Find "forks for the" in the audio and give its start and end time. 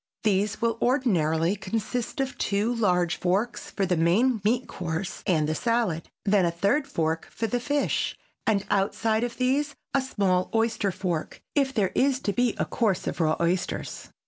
3.17-3.95